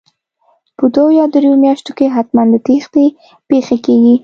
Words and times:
په 0.77 0.85
دوو 0.93 1.15
یا 1.19 1.25
درو 1.33 1.51
میاشتو 1.63 1.91
کې 1.97 2.13
حتمن 2.15 2.47
د 2.51 2.55
تېښتې 2.65 3.05
پېښې 3.49 3.77
کیږي 3.85 4.15